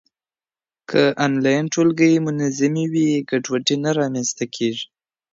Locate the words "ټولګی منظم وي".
1.73-3.09